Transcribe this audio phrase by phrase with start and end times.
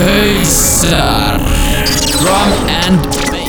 [0.00, 1.36] Pacer.
[2.22, 3.39] Drum and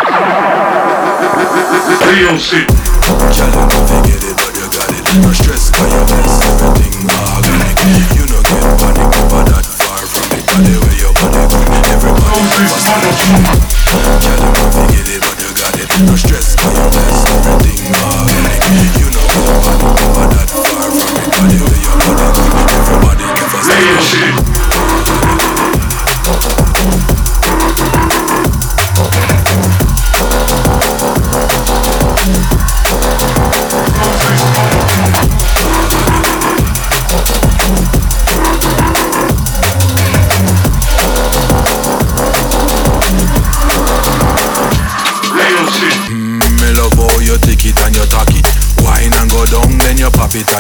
[2.11, 2.67] Real shit.
[2.67, 5.03] Girl, you know fi get it, but you got it.
[5.21, 7.75] No stress, cause you bless everything organic.
[8.15, 10.43] You know get panic, never that far from it.
[10.47, 13.51] But the way your body go, everybody Close this fast on it.
[13.51, 14.51] motherfucker.
[14.51, 14.60] Girl,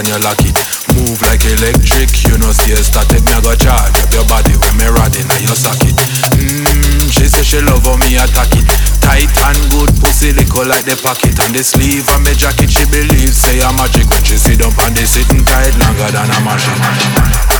[0.01, 0.57] and you lock it.
[0.97, 3.21] Move like electric, you know see a static.
[3.21, 5.93] Me I go charge up your body when me riding and you suck it.
[6.33, 8.65] Mmm, she say she love how me attack it.
[8.97, 12.73] Tight and good, pussy little like the pocket and the sleeve and me jacket.
[12.73, 16.29] She believes say I'm magic when she sit up and they sitting tight longer than
[16.33, 17.50] a machine.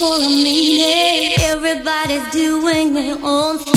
[0.00, 1.34] for a meaning.
[1.40, 3.69] Everybody's doing their own thing.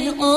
[0.00, 0.27] Oh.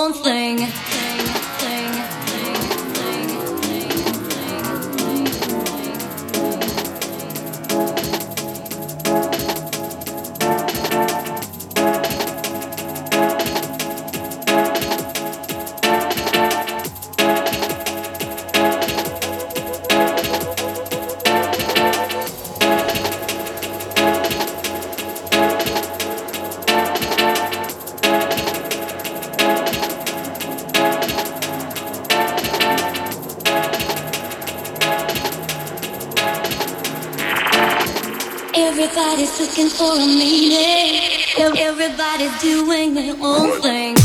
[38.72, 41.02] Everybody's looking for a meaning.
[41.38, 44.01] Everybody's doing their own thing.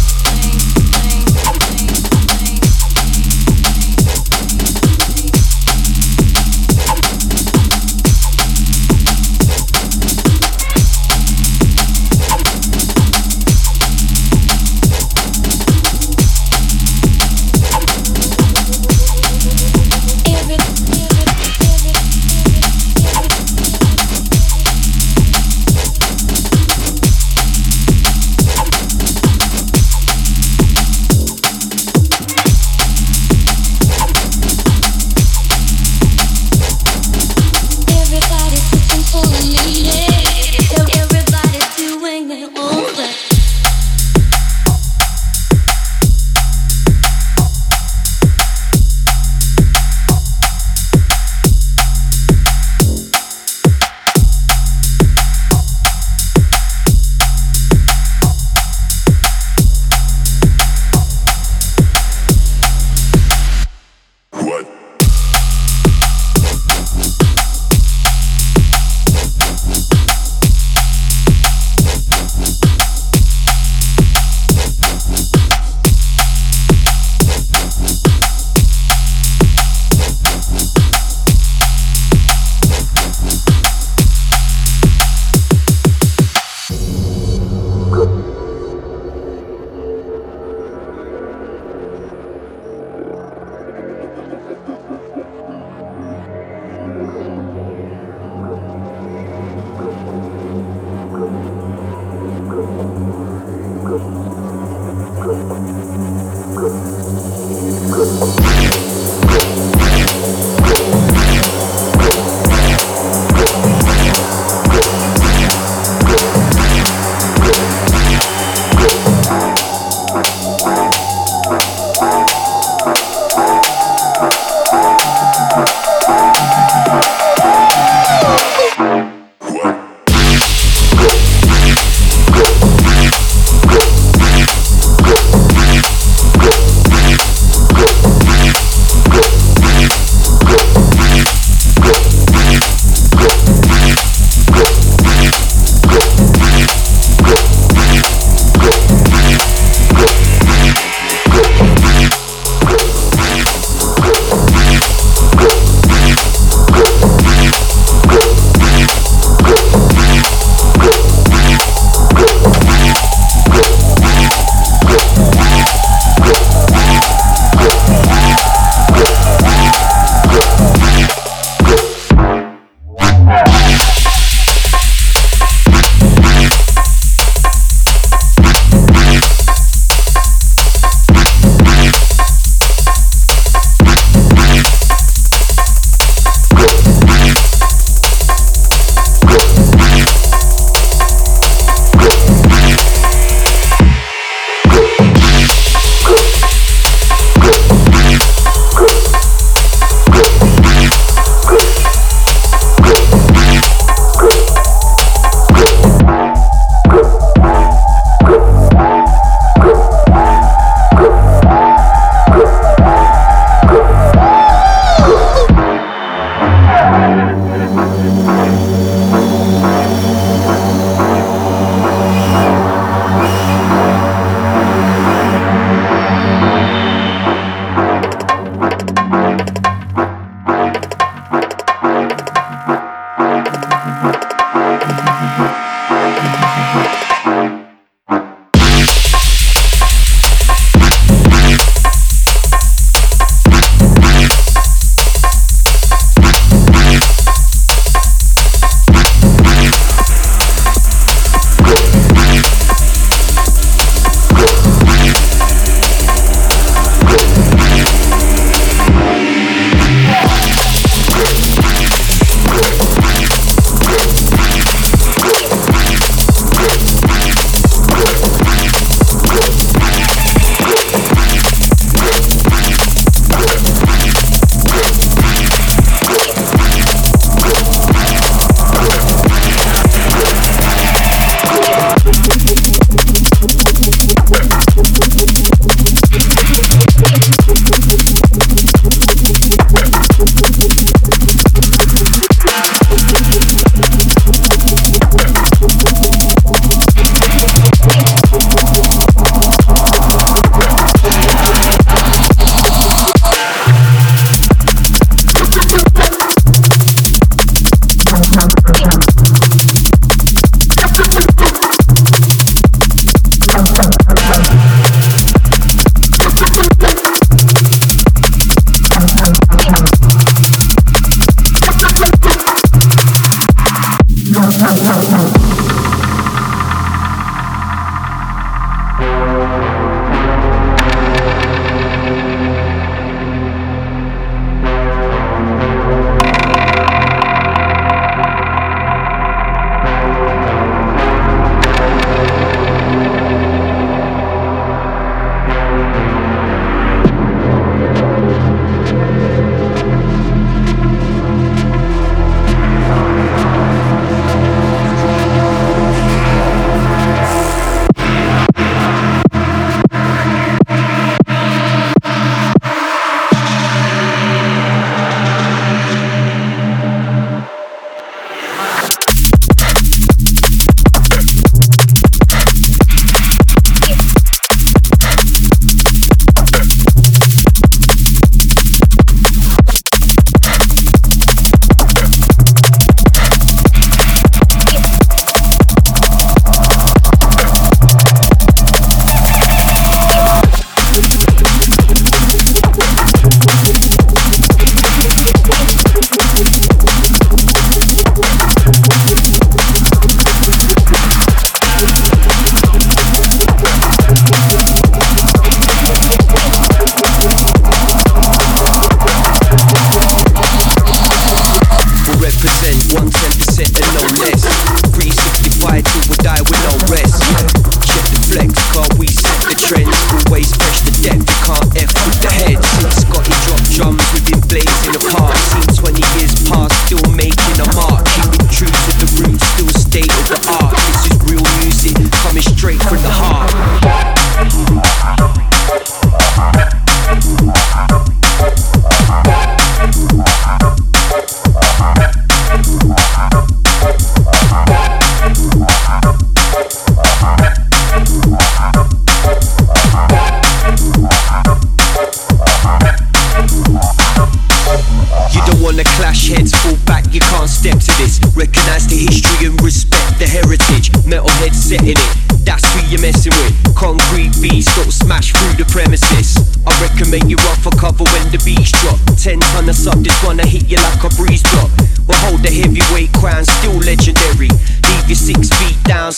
[430.43, 430.66] the R.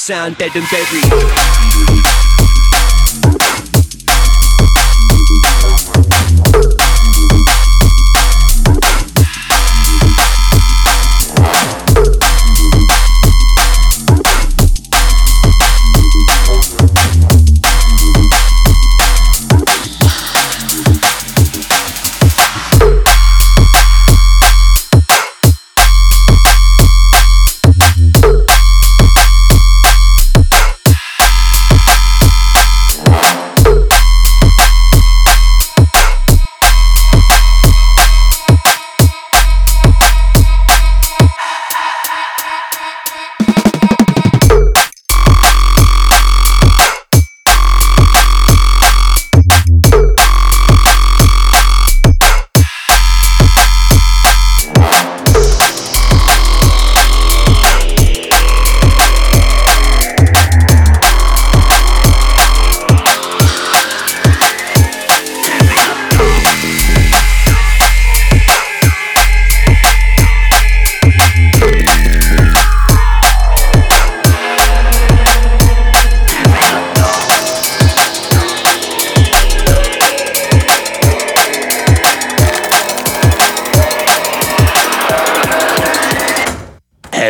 [0.08, 1.67] sound dead and buried.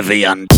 [0.09, 0.49] Oblivion.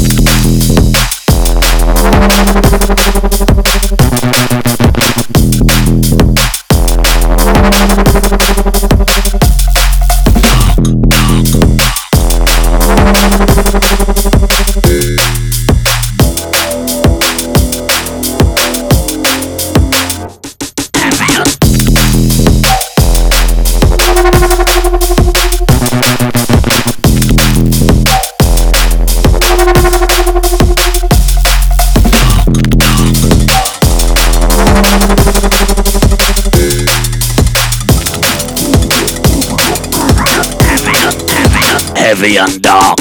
[42.23, 43.00] And dark.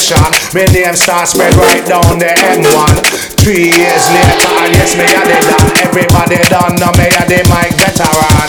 [0.00, 0.22] Station.
[0.54, 3.04] My name starts spread right down the M1.
[3.40, 5.70] Three years later, and yes, me and the done.
[5.82, 8.46] Everybody done now, me and the mic veteran.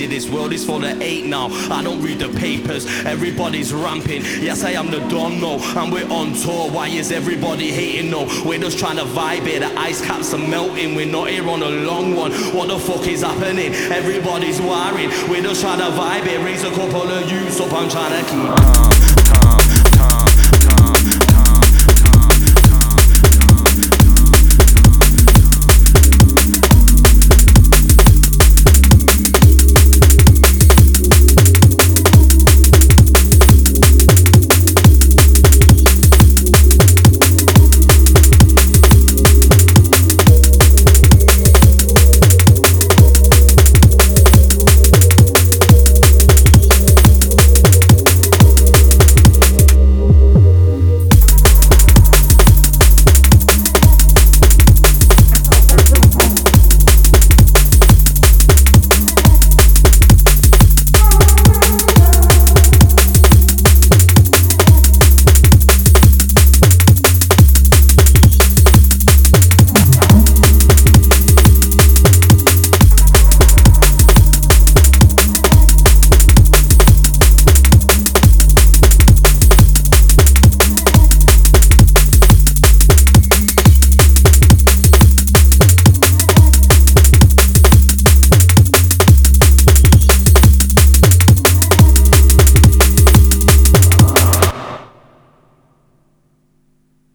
[0.00, 0.06] Energy?
[0.06, 1.48] This world is full of hate now.
[1.70, 4.22] I don't read the papers, everybody's ramping.
[4.40, 6.70] Yes, I am the Don, no, and we're on tour.
[6.70, 8.10] Why is everybody hating?
[8.10, 9.60] No, we're just trying to vibe it.
[9.60, 12.32] The ice caps are melting, we're not here on a long one.
[12.54, 13.72] What the fuck is happening?
[13.92, 15.10] Everybody's worried.
[15.28, 16.44] We're just trying to vibe it.
[16.44, 18.56] Raise a couple of youths up, I'm trying to keep.
[18.56, 19.05] calm.